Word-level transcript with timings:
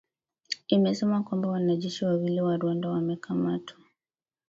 imesema 0.67 1.23
kwamba 1.23 1.47
wanajeshi 1.49 2.05
wawili 2.05 2.41
wa 2.41 2.57
Rwanda 2.57 2.89
wamekamatwa 2.89 3.79